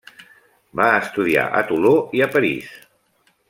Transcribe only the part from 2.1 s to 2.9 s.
i a París.